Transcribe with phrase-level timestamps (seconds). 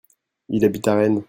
[0.49, 1.19] il habite à Rennes.